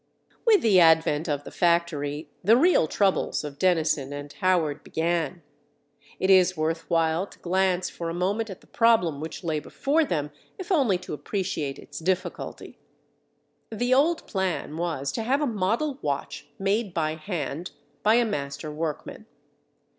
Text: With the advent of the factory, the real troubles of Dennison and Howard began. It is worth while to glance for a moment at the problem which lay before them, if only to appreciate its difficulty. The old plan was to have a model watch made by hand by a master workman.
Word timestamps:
With 0.45 0.61
the 0.63 0.79
advent 0.79 1.29
of 1.29 1.43
the 1.43 1.51
factory, 1.51 2.27
the 2.43 2.57
real 2.57 2.87
troubles 2.87 3.43
of 3.43 3.59
Dennison 3.59 4.11
and 4.11 4.33
Howard 4.33 4.83
began. 4.83 5.43
It 6.19 6.31
is 6.31 6.57
worth 6.57 6.89
while 6.89 7.27
to 7.27 7.37
glance 7.37 7.87
for 7.91 8.09
a 8.09 8.13
moment 8.15 8.49
at 8.49 8.61
the 8.61 8.65
problem 8.65 9.21
which 9.21 9.43
lay 9.43 9.59
before 9.59 10.03
them, 10.03 10.31
if 10.57 10.71
only 10.71 10.97
to 10.97 11.13
appreciate 11.13 11.77
its 11.77 11.99
difficulty. 11.99 12.79
The 13.71 13.93
old 13.93 14.25
plan 14.25 14.75
was 14.75 15.11
to 15.11 15.21
have 15.21 15.39
a 15.39 15.45
model 15.45 15.99
watch 16.01 16.47
made 16.57 16.95
by 16.95 17.13
hand 17.13 17.69
by 18.01 18.15
a 18.15 18.25
master 18.25 18.71
workman. 18.71 19.27